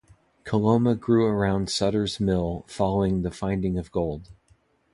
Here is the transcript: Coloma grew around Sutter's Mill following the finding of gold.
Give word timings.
Coloma 0.45 0.95
grew 0.95 1.27
around 1.27 1.69
Sutter's 1.69 2.19
Mill 2.19 2.65
following 2.67 3.21
the 3.21 3.29
finding 3.29 3.77
of 3.77 3.91
gold. 3.91 4.31